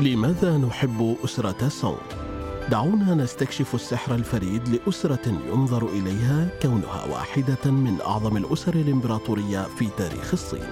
[0.00, 1.96] لماذا نحب أسرة سونغ؟
[2.70, 10.32] دعونا نستكشف السحر الفريد لأسرة ينظر إليها كونها واحدة من أعظم الأسر الإمبراطورية في تاريخ
[10.32, 10.68] الصين.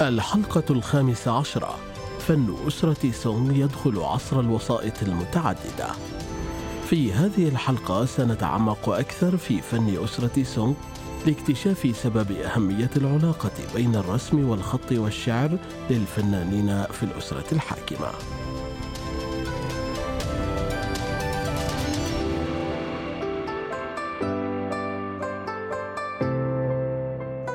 [0.00, 1.78] الحلقة الخامسة عشرة
[2.18, 5.88] فن أسرة سونغ يدخل عصر الوسائط المتعددة
[6.90, 10.74] في هذه الحلقة سنتعمق أكثر في فن أسرة سونغ
[11.26, 15.58] لاكتشاف سبب أهمية العلاقة بين الرسم والخط والشعر
[15.90, 18.08] للفنانين في الأسرة الحاكمة.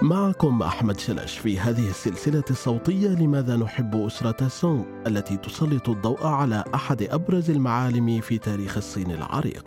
[0.03, 6.63] معكم أحمد شلش في هذه السلسلة الصوتية لماذا نحب أسرة سونغ التي تسلط الضوء على
[6.75, 9.65] أحد أبرز المعالم في تاريخ الصين العريق.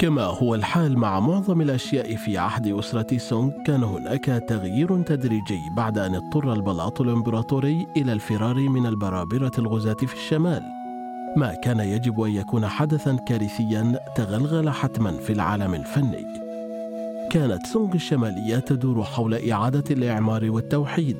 [0.00, 5.98] كما هو الحال مع معظم الأشياء في عهد أسرة سونغ كان هناك تغيير تدريجي بعد
[5.98, 10.77] أن اضطر البلاط الإمبراطوري إلى الفرار من البرابرة الغزاة في الشمال
[11.36, 16.26] ما كان يجب أن يكون حدثا كارثيا تغلغل حتما في العالم الفني.
[17.30, 21.16] كانت سونغ الشمالية تدور حول إعادة الإعمار والتوحيد.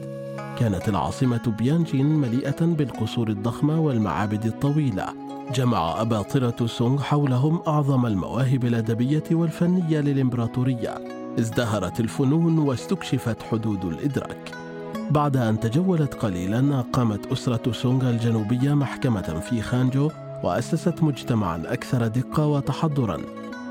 [0.58, 5.06] كانت العاصمة بيانجين مليئة بالقصور الضخمة والمعابد الطويلة.
[5.54, 10.94] جمع أباطرة سونغ حولهم أعظم المواهب الأدبية والفنية للإمبراطورية.
[11.38, 14.67] ازدهرت الفنون واستكشفت حدود الإدراك.
[15.10, 20.10] بعد أن تجولت قليلا قامت أسرة سونغ الجنوبية محكمة في خانجو
[20.44, 23.20] وأسست مجتمعا أكثر دقة وتحضرا.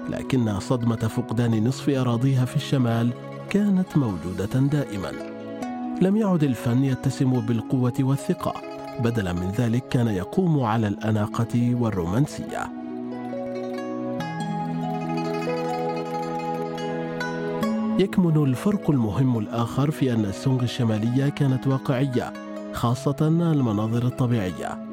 [0.09, 3.13] لكن صدمة فقدان نصف أراضيها في الشمال
[3.49, 5.11] كانت موجودة دائما.
[6.01, 8.53] لم يعد الفن يتسم بالقوة والثقة
[8.99, 12.76] بدلا من ذلك كان يقوم على الأناقة والرومانسية.
[17.99, 22.33] يكمن الفرق المهم الآخر في أن السونغ الشمالية كانت واقعية
[22.73, 24.87] خاصة المناظر الطبيعية.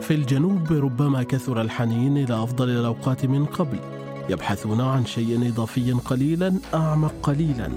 [0.00, 3.78] في الجنوب ربما كثر الحنين إلى أفضل الأوقات من قبل
[4.28, 7.68] يبحثون عن شيء إضافي قليلا أعمق قليلا.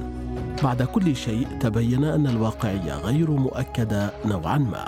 [0.64, 4.86] بعد كل شيء تبين أن الواقعية غير مؤكدة نوعا ما.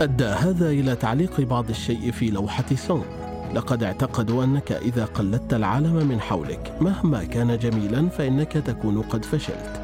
[0.00, 3.17] أدى هذا إلى تعليق بعض الشيء في لوحة سونغ.
[3.54, 9.80] لقد اعتقدوا أنك إذا قلدت العالم من حولك مهما كان جميلا فإنك تكون قد فشلت.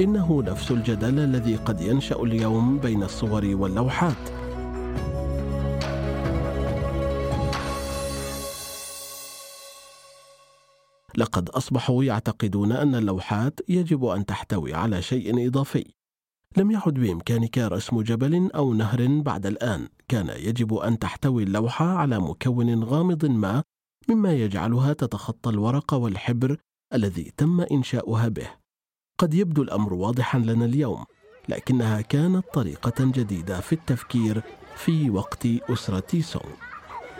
[0.00, 4.40] إنه نفس الجدل الذي قد ينشأ اليوم بين الصور واللوحات.
[11.16, 15.99] لقد أصبحوا يعتقدون أن اللوحات يجب أن تحتوي على شيء إضافي.
[16.56, 19.88] لم يعد بإمكانك رسم جبل أو نهر بعد الآن.
[20.08, 23.62] كان يجب أن تحتوي اللوحه على مكون غامض ما
[24.08, 26.56] مما يجعلها تتخطى الورق والحبر
[26.94, 28.46] الذي تم إنشاؤها به.
[29.18, 31.04] قد يبدو الأمر واضحا لنا اليوم
[31.48, 34.42] لكنها كانت طريقة جديدة في التفكير
[34.76, 36.54] في وقت أسرة سونغ.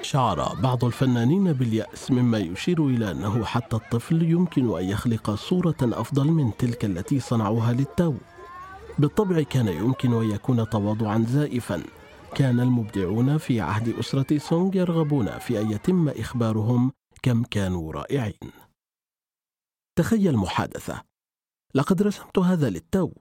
[0.03, 6.27] شعر بعض الفنانين باليأس مما يشير إلى أنه حتى الطفل يمكن أن يخلق صورة أفضل
[6.27, 8.15] من تلك التي صنعوها للتو.
[9.01, 11.83] بالطبع كان يمكن أن يكون تواضعا زائفا.
[12.35, 18.51] كان المبدعون في عهد أسرة سونغ يرغبون في أن يتم إخبارهم كم كانوا رائعين.
[19.99, 21.03] تخيل محادثة.
[21.75, 23.13] لقد رسمت هذا للتو.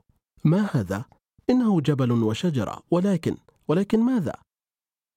[0.43, 1.05] ما هذا؟
[1.49, 2.83] إنه جبل وشجرة.
[2.91, 4.33] ولكن ولكن ماذا؟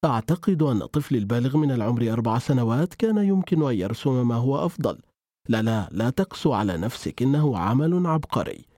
[0.04, 4.98] أعتقد أن طفلي البالغ من العمر أربع سنوات كان يمكن أن يرسم ما هو أفضل.
[5.48, 8.72] لا لا لا تقسو على نفسك إنه عمل عبقري.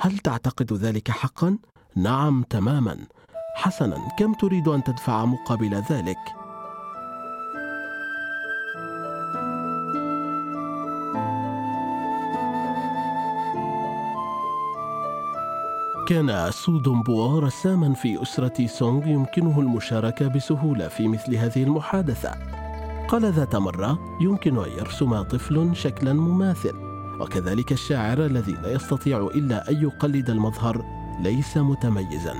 [0.00, 1.58] هل تعتقد ذلك حقا؟
[1.96, 2.96] نعم تماما.
[3.54, 6.18] حسنا كم تريد أن تدفع مقابل ذلك؟
[16.08, 22.34] كان سو دومبوا رساما في أسرة سونغ يمكنه المشاركة بسهولة في مثل هذه المحادثة.
[23.08, 26.85] قال ذات مرة يمكن أن يرسم طفل شكلا مماثل.
[27.20, 30.84] وكذلك الشاعر الذي لا يستطيع إلا أن يقلد المظهر
[31.20, 32.34] ليس متميزا.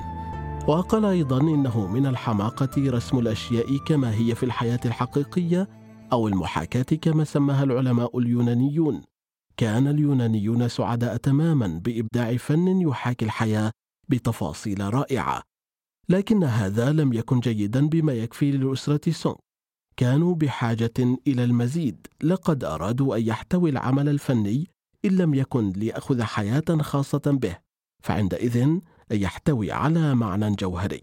[0.69, 5.69] وقال أيضا إنه من الحماقة رسم الأشياء كما هي في الحياة الحقيقية
[6.13, 9.03] أو المحاكاة كما سماها العلماء اليونانيون.
[9.57, 13.71] كان اليونانيون سعداء تماما بإبداع فن يحاكي الحياة
[14.09, 15.43] بتفاصيل رائعة.
[16.09, 19.37] لكن هذا لم يكن جيدا بما يكفي للأسرة سونغ.
[19.97, 24.71] كانوا بحاجة إلى المزيد لقد أرادوا أن يحتوي العمل الفني
[25.05, 27.57] إن لم يكن ليأخذ حياة خاصة به
[28.05, 28.79] فعندئذ
[29.11, 31.03] يحتوي على معنى جوهري.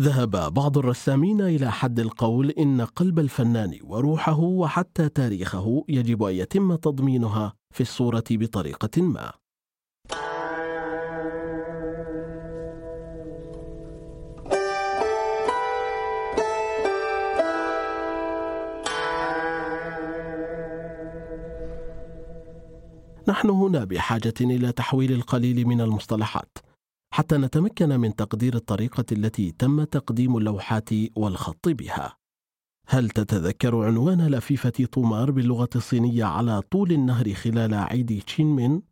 [0.00, 6.74] ذهب بعض الرسامين إلى حد القول إن قلب الفنان وروحه وحتى تاريخه يجب أن يتم
[6.74, 9.41] تضمينها في الصورة بطريقة ما.
[23.28, 26.58] نحن هنا بحاجة إلى تحويل القليل من المصطلحات
[27.14, 32.16] حتى نتمكن من تقدير الطريقة التي تم تقديم اللوحات والخط بها.
[32.88, 38.82] هل تتذكر عنوان لفيفة طومار باللغة الصينية على طول النهر خلال عيد تشينمين؟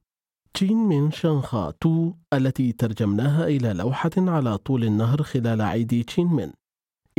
[0.55, 6.53] تشينمين شانخا تو التي ترجمناها إلى لوحة على طول النهر خلال عيد تشينمين.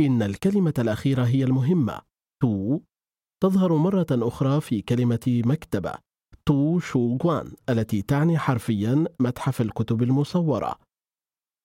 [0.00, 2.00] إن الكلمة الأخيرة هي المهمة.
[2.42, 2.80] 图
[3.42, 5.94] تظهر مرة أخرى في كلمة مكتبة
[6.48, 10.78] 图书馆 التي تعني حرفيا متحف الكتب المصورة.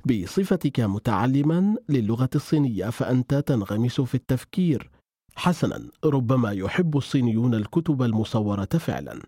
[0.05, 4.91] بصفتك متعلما للغة الصينية فأنت تنغمس في التفكير.
[5.35, 9.21] حسنا ربما يحب الصينيون الكتب المصورة فعلا.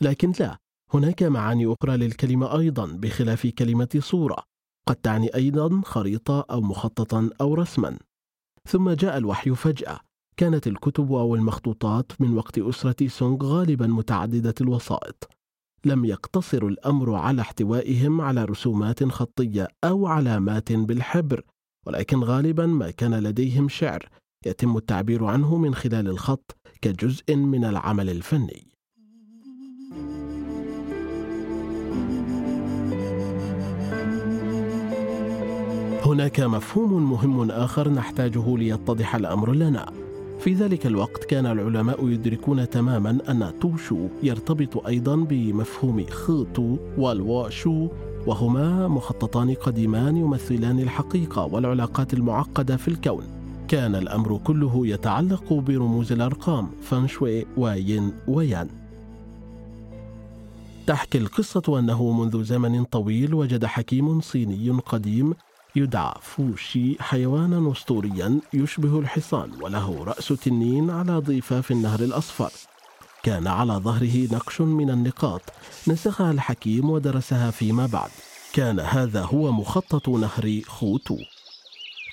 [0.00, 0.56] لكن لا
[0.94, 4.42] هناك معاني أخرى للكلمة أيضا بخلاف كلمة صورة.
[4.88, 7.98] قد تعني أيضا خريطة أو مخططا أو رسما.
[8.68, 10.00] ثم جاء الوحي فجأة.
[10.38, 15.28] كانت الكتب أو المخطوطات من وقت أسرة سونغ غالبا متعددة الوسائط.
[15.84, 21.42] لم يقتصر الأمر على احتوائهم على رسومات خطية أو علامات بالحبر
[21.86, 24.08] ولكن غالبا ما كان لديهم شعر
[24.46, 28.68] يتم التعبير عنه من خلال الخط كجزء من العمل الفني.
[36.06, 40.07] هناك مفهوم مهم آخر نحتاجه ليتضح الأمر لنا.
[40.38, 47.88] في ذلك الوقت كان العلماء يدركون تماما أن توشو يرتبط أيضا بمفهوم خيتو والواشو
[48.26, 53.24] وهما مخططان قديمان يمثلان الحقيقة والعلاقات المعقدة في الكون.
[53.68, 58.68] كان الأمر كله يتعلق برموز الأرقام فانشوي وين ويان.
[60.86, 65.34] تحكي القصة أنه منذ زمن طويل وجد حكيم صيني قديم
[65.78, 72.50] يدعى فوشي حيوانا أسطوريا يشبه الحصان وله رأس تنين على ضفاف النهر الأصفر.
[73.22, 75.42] كان على ظهره نقش من النقاط
[75.88, 78.10] نسخها الحكيم ودرسها فيما بعد.
[78.52, 81.16] كان هذا هو مخطط نهر خوتو.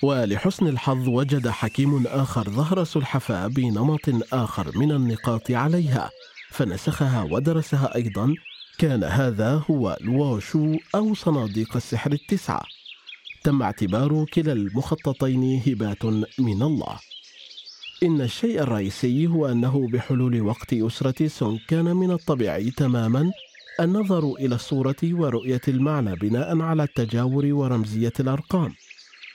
[0.02, 6.10] ولحسن الحظ وجد حكيم آخر ظهر سلحفاة بنمط آخر من النقاط عليها
[6.50, 8.34] فنسخها ودرسها أيضا.
[8.78, 12.75] كان هذا هو الواشو أو صناديق السحر التسعة.
[13.46, 16.04] تم اعتبار كلا المخططين هبات
[16.38, 16.98] من الله.
[18.02, 23.32] إن الشيء الرئيسي هو أنه بحلول وقت أسرة سونغ كان من الطبيعي تماما
[23.80, 28.72] النظر إلى الصورة ورؤية المعنى بناء على التجاور ورمزية الأرقام.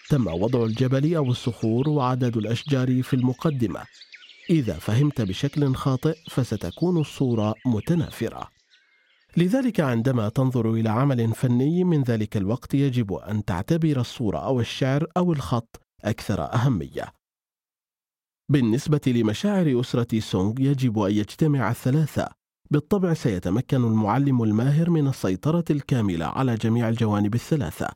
[0.09, 3.83] تم وضع الجبل أو الصخور وعدد الأشجار في المقدمة.
[4.49, 8.60] إذا فهمت بشكل خاطئ فستكون الصورة متنافرة.
[9.37, 15.07] لذلك عندما تنظر إلى عمل فني من ذلك الوقت يجب أن تعتبر الصورة أو الشعر
[15.17, 17.13] أو الخط أكثر أهمية.
[18.51, 22.29] بالنسبة لمشاعر أسرة سونغ يجب أن يجتمع الثلاثة.
[22.71, 27.87] بالطبع سيتمكن المعلم الماهر من السيطرة الكاملة على جميع الجوانب الثلاثة.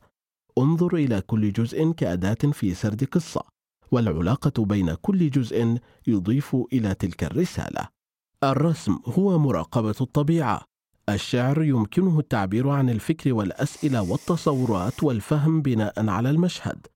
[0.58, 3.42] انظر إلى كل جزء كأداة في سرد قصة
[3.90, 7.88] والعلاقة بين كل جزء يضيف إلى تلك الرسالة.
[8.44, 10.75] الرسم هو مراقبة الطبيعة.
[11.08, 16.86] الشعر يمكنه التعبير عن الفكر والأسئلة والتصورات والفهم بناء على المشهد.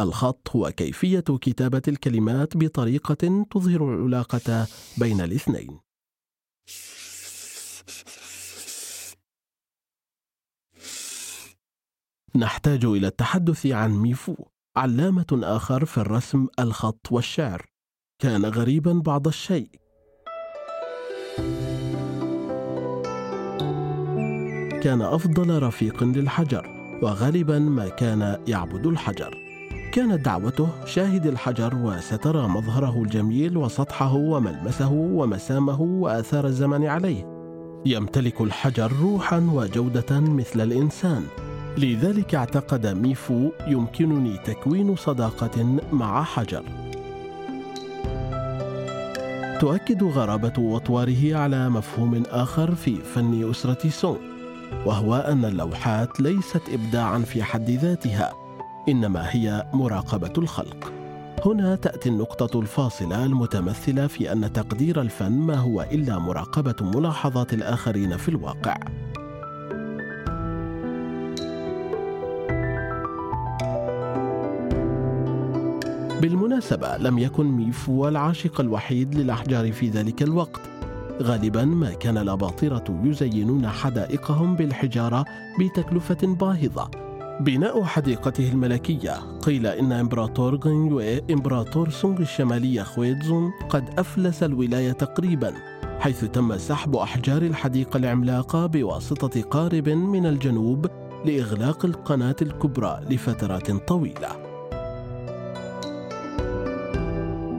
[0.00, 4.66] الخط هو كيفية كتابة الكلمات بطريقة تظهر العلاقة
[4.98, 5.80] بين الاثنين.
[12.36, 14.36] نحتاج إلى التحدث عن ميفو
[14.76, 17.66] علامة آخر في الرسم الخط والشعر.
[18.22, 19.70] كان غريبا بعض الشيء.
[24.88, 26.66] كان أفضل رفيق للحجر
[27.02, 29.38] وغالبا ما كان يعبد الحجر.
[29.92, 37.26] كانت دعوته شاهد الحجر وسترى مظهره الجميل وسطحه وملمسه ومسامه وآثار الزمن عليه.
[37.86, 41.24] يمتلك الحجر روحا وجودة مثل الإنسان.
[41.78, 46.62] لذلك اعتقد ميفو يمكنني تكوين صداقة مع حجر.
[49.60, 54.37] تؤكد غرابة أطواره على مفهوم آخر في فن أسرة سونغ.
[54.86, 58.32] وهو أن اللوحات ليست ابداعا في حد ذاتها
[58.88, 60.92] إنما هي مراقبة الخلق.
[61.46, 68.16] هنا تأتي النقطة الفاصلة المتمثلة في أن تقدير الفن ما هو إلا مراقبة ملاحظات الآخرين
[68.16, 68.78] في الواقع.
[76.20, 80.60] بالمناسبة لم يكن ميفو العاشق الوحيد للأحجار في ذلك الوقت
[81.22, 85.24] غالبا ما كان الأباطرة يزينون حدائقهم بالحجارة
[85.60, 86.90] بتكلفة باهظة.
[87.40, 95.54] بناء حديقته الملكية قيل إن إمبراطور غينيوي إمبراطور سونغ الشمالي خويتزون قد أفلس الولاية تقريبا
[96.00, 100.86] حيث تم سحب أحجار الحديقة العملاقة بواسطة قارب من الجنوب
[101.24, 104.47] لإغلاق القناة الكبرى لفترات طويلة.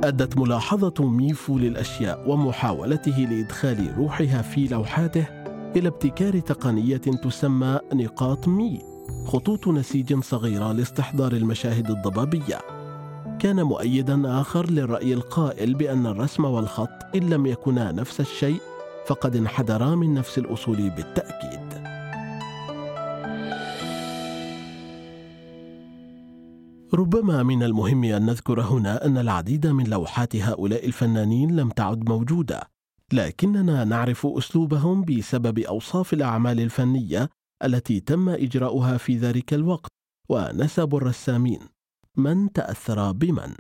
[0.03, 5.25] أدت ملاحظة ميفو للأشياء ومحاولته لإدخال روحها في لوحاته
[5.75, 8.81] إلى ابتكار تقنية تسمى نقاط مي
[9.25, 12.59] خطوط نسيج صغيرة لاستحضار المشاهد الضبابية.
[13.39, 18.61] كان مؤيدا آخر للرأي القائل بأن الرسم والخط إن لم يكونا نفس الشيء
[19.07, 21.68] فقد انحدرا من نفس الأصول بالتأكيد.
[26.93, 32.62] ربما من المهم أن نذكر هنا أن العديد من لوحات هؤلاء الفنانين لم تعد موجودة
[33.13, 37.29] لكننا نعرف أسلوبهم بسبب أوصاف الأعمال الفنية
[37.63, 39.91] التي تم إجراؤها في ذلك الوقت
[40.29, 41.60] ونسب الرسامين.
[42.17, 43.55] من تأثر بمن؟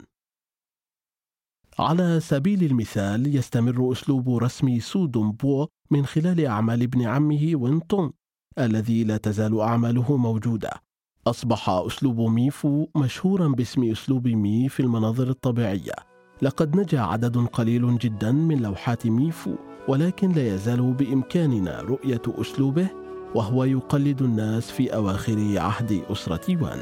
[1.79, 8.11] على سبيل المثال يستمر أسلوب رسم سو بو من خلال أعمال ابن عمه وينتون
[8.59, 10.88] الذي لا تزال أعماله موجودة.
[11.29, 15.93] أصبح أسلوب ميفو مشهورا باسم أسلوب مي في المناظر الطبيعية.
[16.41, 19.55] لقد نجا عدد قليل جدا من لوحات ميفو
[19.87, 22.87] ولكن لا يزال بإمكاننا رؤية أسلوبه
[23.35, 26.79] وهو يقلد الناس في أواخر عهد أسرة وان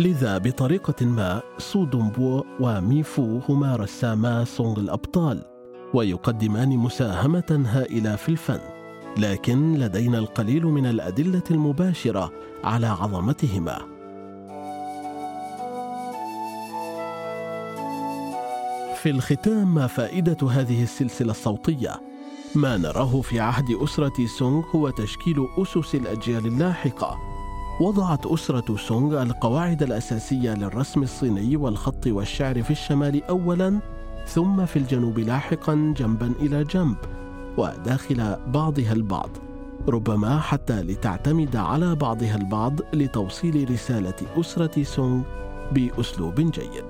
[0.00, 5.44] لذا بطريقة ما سو دومبو وميفو هما رساما سونغ الأبطال
[5.94, 8.71] ويقدمان مساهمة هائلة في الفن.
[9.18, 12.32] لكن لدينا القليل من الأدلة المباشرة
[12.64, 13.78] على عظمتهما.
[19.02, 22.00] في الختام ما فائدة هذه السلسلة الصوتية؟
[22.54, 27.18] ما نراه في عهد أسرة سونغ هو تشكيل أسس الأجيال اللاحقة.
[27.80, 33.80] وضعت أسرة سونغ القواعد الأساسية للرسم الصيني والخط والشعر في الشمال اولا
[34.26, 37.21] ثم في الجنوب لاحقا جنبا إلى جنب.
[37.58, 39.30] وداخل بعضها البعض
[39.88, 45.22] ربما حتى لتعتمد على بعضها البعض لتوصيل رسالة أسرة سونغ
[45.72, 46.84] بأسلوب جيد.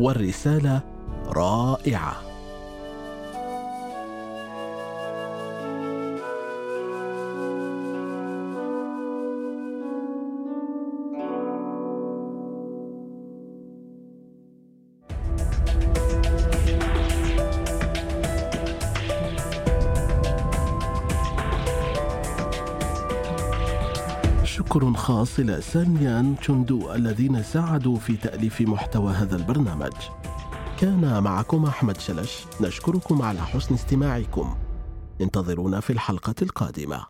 [0.00, 0.80] والرسالة
[1.26, 2.35] رائعة.
[25.06, 29.92] شكر خاص إلى سانيان تشوندو الذين ساعدوا في تأليف محتوى هذا البرنامج.
[30.80, 32.44] كان معكم أحمد شلش.
[32.60, 34.54] نشكركم على حسن استماعكم.
[35.20, 37.06] انتظرونا في الحلقة القادمة.